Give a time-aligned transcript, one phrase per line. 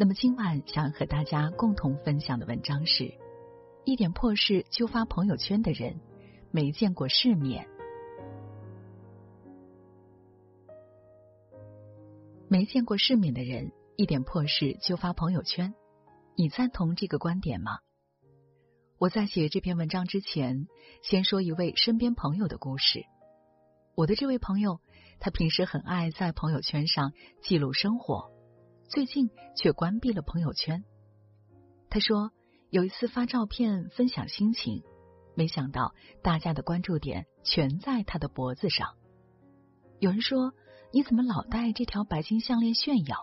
[0.00, 3.12] 那么今晚想和大家共同分享的文章是：
[3.84, 6.00] 一点破事就发朋友圈的人，
[6.50, 7.68] 没见过世面。
[12.48, 15.74] 没见过世面的人，一点破事就发朋友圈，
[16.34, 17.80] 你赞同这个观点吗？
[18.96, 20.66] 我在写这篇文章之前，
[21.02, 23.04] 先说一位身边朋友的故事。
[23.94, 24.80] 我的这位朋友，
[25.18, 28.29] 他平时很爱在朋友圈上记录生活。
[28.90, 30.84] 最近却关闭了朋友圈。
[31.88, 32.32] 他说
[32.70, 34.82] 有一次发照片分享心情，
[35.36, 38.96] 没想到大家的关注点全在他的脖子上。
[40.00, 40.52] 有人说
[40.92, 43.16] 你怎么老戴这条白金项链炫耀？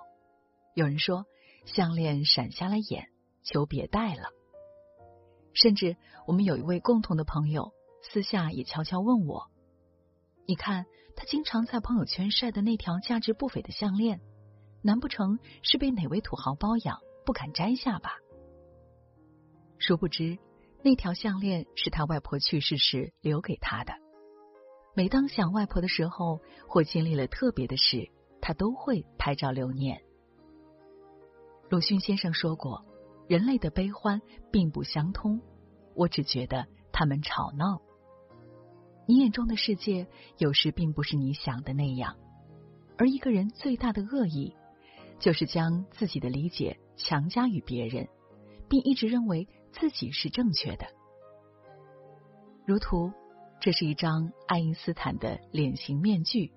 [0.74, 1.26] 有人说
[1.66, 3.10] 项链闪瞎了眼，
[3.44, 4.30] 求别戴了。
[5.54, 9.52] 甚至我们有一位共同的朋友私下也悄悄问我
[10.48, 10.86] ：“你看
[11.18, 14.22] 他经常在朋友圈晒的那条价值不菲的项链。”
[14.82, 18.12] 难不成是被哪位土豪包养，不敢摘下吧？
[19.80, 20.38] 殊不知，
[20.84, 23.94] 那条项链是他外婆去世时留给他的。
[24.96, 28.10] 每当想外婆的时候，或经历了特别的事，
[28.42, 30.02] 他都会拍照留念。
[31.70, 32.86] 鲁迅先生说过
[33.28, 35.42] ：“人类的悲欢并不相通，
[35.96, 37.82] 我只觉得他们吵闹。
[39.08, 40.08] 你眼中的世界，
[40.38, 42.16] 有时并不是你想的那样。
[42.98, 44.56] 而一个人最大的恶意。”
[45.20, 48.08] 就是将自己的理解强加于别人，
[48.70, 50.86] 并一直认为自己是正确的。
[52.66, 53.12] 如图，
[53.60, 56.52] 这是一张爱因斯坦的脸型面具。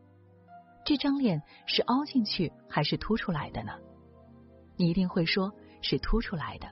[0.84, 3.72] 这张脸是凹进去还是凸出来的呢？
[4.76, 6.68] 你一定会说是凸出来的。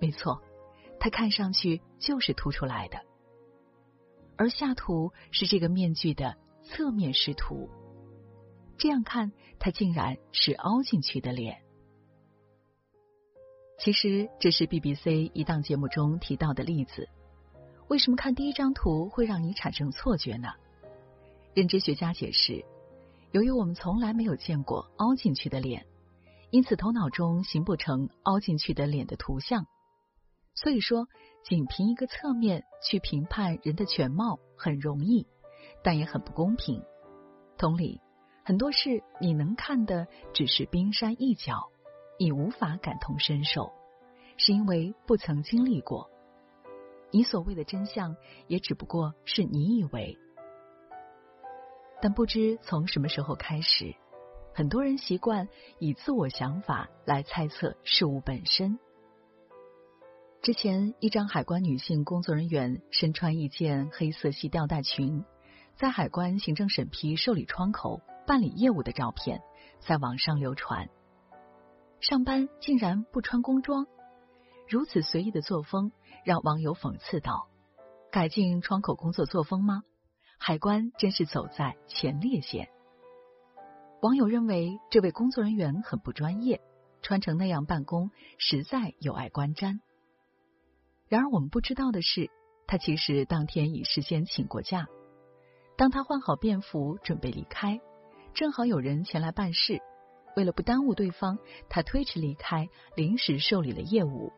[0.00, 0.42] 没错，
[1.00, 3.00] 它看上去就是凸出来的。
[4.36, 7.68] 而下图是这个面具的侧面视图。
[8.78, 11.62] 这样看，他竟然是凹进去的脸。
[13.78, 17.08] 其实这是 BBC 一档节目中提到的例子。
[17.88, 20.48] 为什么看第一张图会让你产生错觉呢？
[21.54, 22.64] 认知学家解释，
[23.32, 25.86] 由于我们从来没有见过凹进去的脸，
[26.50, 29.66] 因此头脑中形不成凹进去的脸的图像。
[30.54, 31.06] 所以说，
[31.44, 35.26] 仅凭一个侧面去评判人的全貌很容易，
[35.84, 36.82] 但也很不公平。
[37.56, 38.00] 同理。
[38.46, 41.68] 很多事你能看的只是冰山一角，
[42.16, 43.72] 你无法感同身受，
[44.36, 46.08] 是因为不曾经历过。
[47.10, 48.14] 你所谓的真相，
[48.46, 50.16] 也只不过是你以为。
[52.00, 53.96] 但不知从什么时候开始，
[54.54, 55.48] 很多人习惯
[55.80, 58.78] 以自我想法来猜测事物本身。
[60.40, 65.24] 之前，一张海关女性工作人员身穿一件黑色系吊带裙，
[65.74, 68.02] 在海关行政审批受理窗口。
[68.26, 69.40] 办理业务的照片
[69.78, 70.88] 在网上流传，
[72.00, 73.86] 上班竟然不穿工装，
[74.68, 75.92] 如此随意的作风
[76.24, 77.48] 让网友讽刺道
[78.10, 79.82] ：“改进窗口工作作风吗？
[80.38, 82.68] 海关真是走在前列线。”
[84.02, 86.60] 网友认为这位工作人员很不专业，
[87.02, 89.78] 穿成那样办公实在有碍观瞻。
[91.08, 92.28] 然而我们不知道的是，
[92.66, 94.88] 他其实当天已事先请过假。
[95.76, 97.80] 当他换好便服准备离开。
[98.36, 99.80] 正好有人前来办事，
[100.36, 101.38] 为了不耽误对方，
[101.70, 104.30] 他推迟离开，临时受理了业务。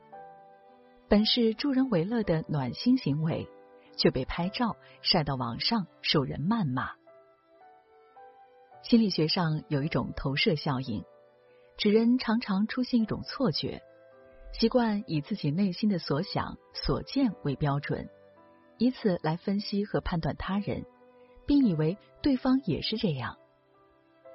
[1.09, 3.49] 本是助人为乐的暖心行为，
[3.97, 6.93] 却被拍照晒到网上，受人谩骂。
[8.85, 11.03] 心理学上有一种投射效应，
[11.77, 13.83] 指人常常出现一种错觉，
[14.53, 18.09] 习惯以自己内心的所想所见为标准，
[18.79, 20.85] 以此来分析和判断他人，
[21.49, 23.37] 并以为对方也是这样。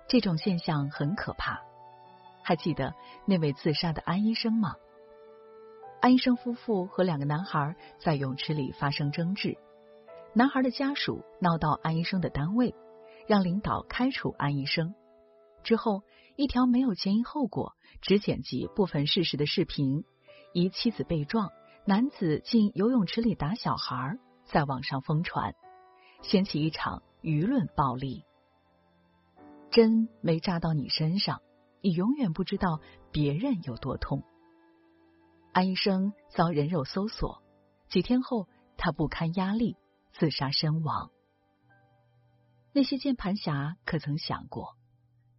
[0.07, 1.61] 这种现象很可怕。
[2.43, 2.93] 还记得
[3.25, 4.75] 那位自杀的安医生吗？
[6.01, 9.57] 安医生夫妇和两个男孩在泳池里发生争执，
[10.33, 12.75] 男孩的家属闹到安医生的单位，
[13.27, 14.93] 让领导开除安医生。
[15.63, 16.03] 之后，
[16.35, 20.03] 一条没有前因后果、只剪辑部分事实的视频，
[20.51, 21.51] 疑妻子被撞，
[21.85, 25.53] 男子进游泳池里打小孩，在网上疯传，
[26.21, 28.25] 掀起一场舆论暴力。
[29.73, 31.41] 针没扎到你身上，
[31.81, 32.79] 你永远不知道
[33.11, 34.23] 别人有多痛。
[35.51, 37.41] 安医生遭人肉搜索，
[37.89, 38.47] 几天后
[38.77, 39.75] 他不堪压力
[40.11, 41.09] 自杀身亡。
[42.71, 44.75] 那些键盘侠可曾想过，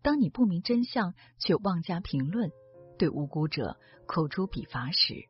[0.02, 2.50] 当你不明真相却妄加评论，
[2.98, 5.28] 对无辜者口诛笔伐时？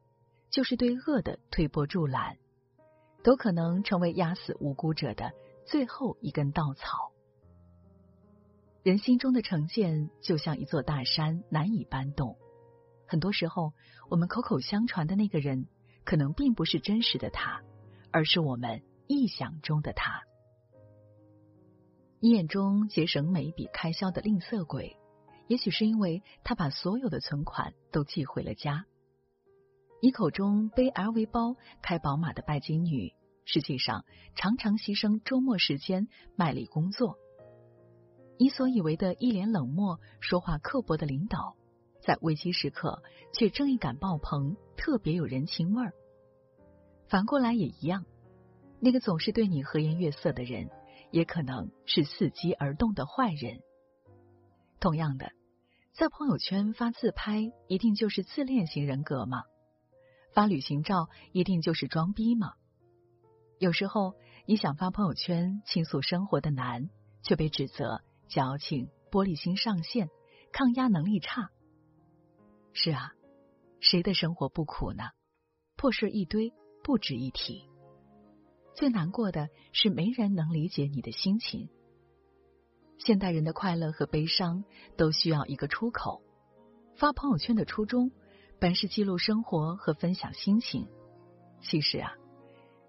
[0.50, 2.38] 就是对恶的推波助澜，
[3.22, 5.32] 都可能成为压死无辜者的
[5.66, 7.10] 最后一根稻草。
[8.84, 12.36] 人心中的成见就像一座大山，难以搬动。
[13.06, 13.72] 很多时候，
[14.10, 15.68] 我们口口相传的那个人，
[16.04, 17.62] 可能并不是真实的他，
[18.10, 20.24] 而是我们臆想中的他。
[22.20, 24.98] 你眼中节省每一笔开销的吝啬鬼，
[25.48, 28.84] 也许是因为他把所有的存款都寄回了家。
[30.02, 33.14] 你口中背 LV 包、开宝马的拜金女，
[33.46, 34.04] 实际上
[34.34, 36.06] 常常牺牲周末时间
[36.36, 37.16] 卖力工作。
[38.38, 41.56] 你所以为的一脸冷漠、说话刻薄的领导，
[42.02, 43.02] 在危机时刻
[43.32, 45.92] 却正义感爆棚，特别有人情味儿。
[47.06, 48.04] 反过来也一样，
[48.80, 50.68] 那个总是对你和颜悦色的人，
[51.10, 53.60] 也可能是伺机而动的坏人。
[54.80, 55.30] 同样的，
[55.92, 59.44] 在朋友圈发自拍，一定就是自恋型人格吗？
[60.32, 62.54] 发旅行照一定就是装逼吗？
[63.60, 64.14] 有时候
[64.46, 66.90] 你想发朋友圈倾诉生活的难，
[67.22, 70.08] 却被指责矫情、玻璃心上线、
[70.52, 71.50] 抗压能力差。
[72.72, 73.12] 是啊，
[73.80, 75.10] 谁的生活不苦呢？
[75.76, 77.68] 破事一堆，不值一提。
[78.74, 81.68] 最难过的是没人能理解你的心情。
[82.98, 84.64] 现代人的快乐和悲伤
[84.96, 86.22] 都需要一个出口。
[86.96, 88.10] 发朋友圈的初衷。
[88.60, 90.88] 本是记录生活和分享心情，
[91.60, 92.14] 其实啊，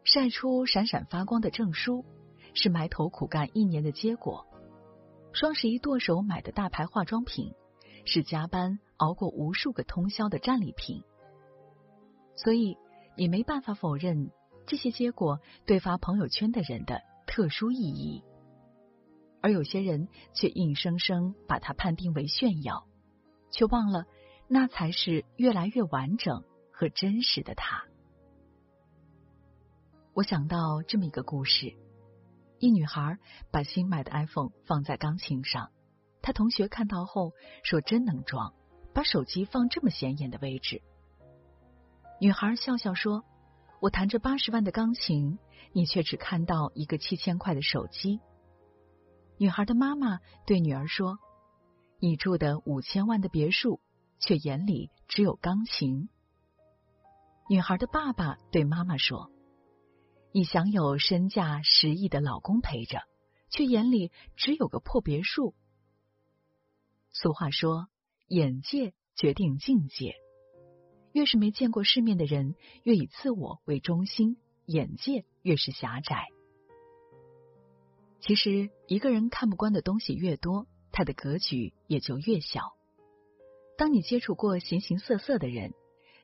[0.06, 2.06] 晒出闪闪发光的证书
[2.54, 4.46] 是埋头苦干一年的结果；
[5.36, 7.54] 双十一剁手买的大牌化妆品
[8.06, 11.04] 是加班熬过无数个通宵的战利品。
[12.38, 12.78] 所以
[13.18, 14.32] 你没办法否认
[14.66, 18.24] 这些结果对发朋友圈的人的特殊意义，
[19.42, 22.88] 而有些人却硬生生把它判定为炫耀，
[23.52, 24.06] 却忘了。
[24.48, 27.84] 那才是越来越完整和真实的他。
[30.14, 31.74] 我想到这么一个故事：
[32.66, 33.20] 一女孩
[33.52, 35.70] 把新买的 iPhone 放在钢琴上，
[36.24, 37.34] 她同学看到后
[37.64, 38.56] 说：“真能装，
[38.92, 40.82] 把手机放这么显眼的位置。”
[42.20, 43.24] 女孩笑笑说
[43.80, 45.38] ：“我弹着八十万的钢琴，
[45.74, 48.20] 你却只看到一个七千块的手机。”
[49.38, 51.20] 女孩的妈妈对女儿说
[52.02, 53.80] ：“你住的五千万的别墅。”
[54.18, 56.08] 却眼里只有钢琴。
[57.50, 59.30] 女孩的爸爸对妈妈说
[60.36, 63.04] ：“你享有身价十亿的老公陪着，
[63.50, 65.56] 却眼里只有个破别墅。”
[67.14, 67.88] 俗话说
[68.28, 70.14] ：“眼界决定境界。”
[71.16, 74.36] 越是没见过世面的人，越以自我为中心，
[74.66, 76.28] 眼界越是狭窄。
[78.20, 82.76] 其实，一个人看不惯的东西越多，他的格局也就越小。
[83.78, 85.74] 当你接触过形形色色的人，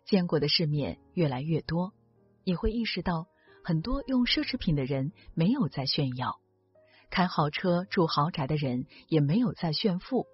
[0.03, 1.93] 见过的世面越来越多，
[2.43, 3.29] 你会意识到，
[3.63, 6.39] 很多用奢侈品的人没有在炫耀，
[7.09, 10.25] 开豪车住豪宅的人也没有在炫富，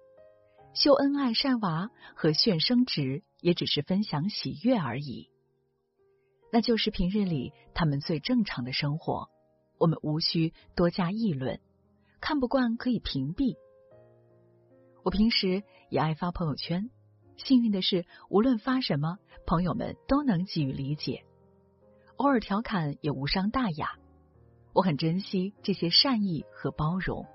[0.74, 5.30] 秀恩爱晒娃和炫升职也只是分享喜悦而已。
[6.50, 9.28] 那就是平日里他们最正常的生活，
[9.78, 11.60] 我们无需多加议论，
[12.20, 13.56] 看不惯可以屏蔽。
[15.04, 16.90] 我平时也爱发朋友圈。
[17.36, 21.24] 幸运的是，无论发什么，朋友们都能给予理解，
[22.18, 23.98] 偶尔调侃也无伤大雅。
[24.72, 27.26] 我很珍惜这些善意和包容，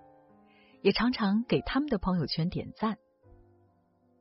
[0.82, 2.98] 也常常给他们的朋友圈点赞。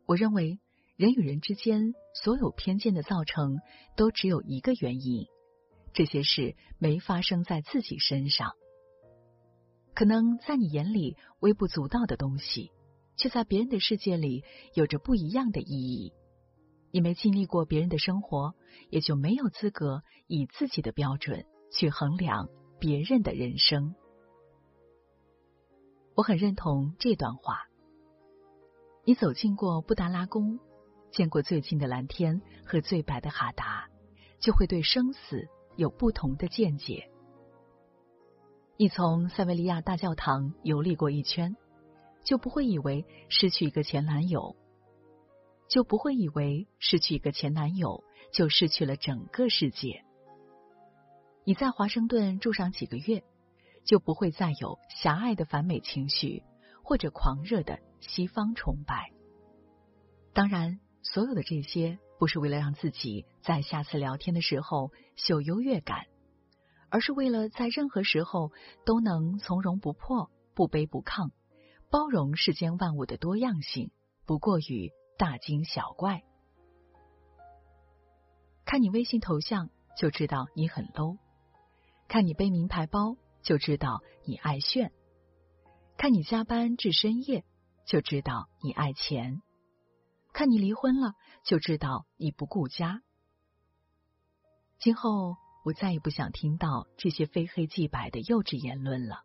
[0.06, 0.58] 我认为，
[0.96, 3.58] 人与人之间所有偏见的造成，
[3.96, 5.26] 都只有一个原因：
[5.92, 8.52] 这些事没发生在自己身上。
[9.94, 12.72] 可能在你眼里微不足道的东西。
[13.14, 14.42] 却在别人的世界里
[14.74, 16.14] 有着不一样的意义。
[16.92, 18.54] 你没经历过别人的生活，
[18.90, 23.94] 也就没有资格以自己的标准去衡量别人的人生。
[26.14, 27.66] 我很认同这段话。
[29.04, 30.60] 你走进过布达拉宫，
[31.10, 33.88] 见过最近的蓝天和最白的哈达，
[34.38, 37.10] 就会对生死有不同的见解。
[38.76, 41.56] 你从塞维利亚大教堂游历过一圈。
[42.24, 44.54] 就不会以为失去一个前男友，
[45.72, 50.04] 就不会以为失去一个前男友就失去了整个世界。
[51.46, 53.24] 你在华盛顿住上几个月，
[53.82, 56.42] 就不会再有狭隘的反美情绪
[56.84, 59.12] 或者狂热的西方崇拜。
[60.34, 66.04] 当然，所有的这些不是为了让自己在下次聊天的时候秀优越感，
[66.90, 68.52] 而是为了在任何时候
[68.84, 71.30] 都能从容不迫、不卑不亢，
[71.90, 73.90] 包容世间万物的多样性，
[74.26, 76.22] 不过于大惊小怪。
[78.64, 81.18] 看你微信头像就知道你很 low，
[82.08, 84.92] 看你背名牌包就知道你爱炫，
[85.96, 87.44] 看你加班至深夜
[87.86, 89.42] 就知道你爱钱，
[90.32, 91.14] 看你离婚了
[91.44, 93.02] 就知道你不顾家。
[94.78, 99.24] 今后我再也不想听到这些非黑即白的幼稚言论了。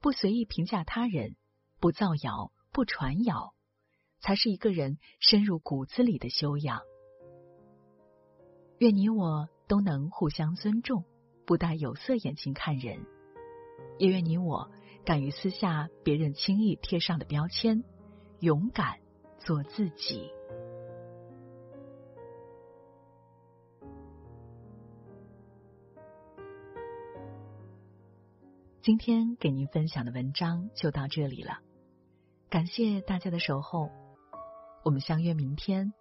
[0.00, 1.36] 不随意评价他人，
[1.78, 3.54] 不造谣，不传谣，
[4.20, 6.82] 才是一个人深入骨子里的修养。
[8.78, 11.04] 愿你我都能互相尊重，
[11.46, 13.00] 不带有色眼镜看人；
[13.98, 14.70] 也愿你我
[15.04, 17.84] 敢于撕下别人轻易贴上的标签，
[18.38, 18.98] 勇敢
[19.38, 20.30] 做自己。
[28.82, 31.58] 今天给您分享的文章就到这里了，
[32.48, 33.90] 感谢大家的守候，
[34.82, 35.92] 我们相约明天。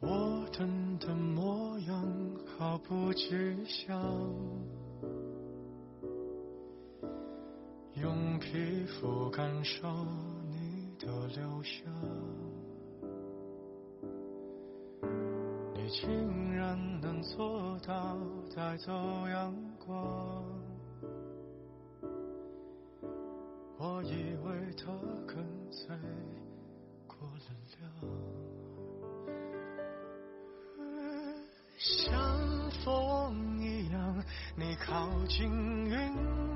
[0.00, 3.98] 我等的模样毫不具象，
[8.52, 9.88] 皮肤感受
[10.48, 11.92] 你的留香，
[15.74, 18.16] 你竟然能做到
[18.54, 18.92] 带走
[19.28, 19.52] 阳
[19.84, 20.44] 光，
[23.78, 24.92] 我以为它
[25.26, 25.88] 跟随
[27.08, 27.50] 过了
[27.80, 27.82] 量。
[31.76, 34.24] 像风一样，
[34.56, 35.50] 你靠近
[35.86, 36.55] 云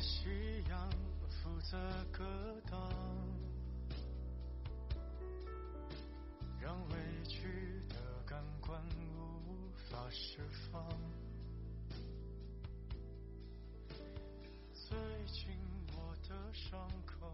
[0.00, 0.90] 夕阳，
[1.28, 1.76] 负责
[2.10, 2.24] 格
[2.70, 2.90] 挡，
[6.58, 6.96] 让委
[7.28, 8.82] 屈的感官
[9.14, 10.38] 无法释
[10.72, 10.86] 放。
[14.72, 15.50] 最近
[15.94, 17.30] 我的伤口